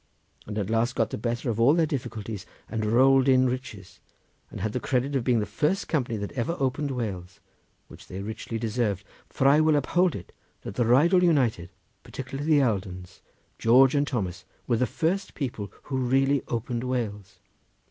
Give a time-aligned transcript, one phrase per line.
[0.47, 3.99] and at last got the better of all their difficulties and rolled in riches,
[4.49, 7.39] and had the credit of being the first company that ever opened Wales,
[7.87, 11.69] which they richly deserved, for I will uphold it that the Rheidol United,
[12.01, 13.21] particularly the Aldens,
[13.59, 17.37] George and Thomas, were the first people who really opened Wales.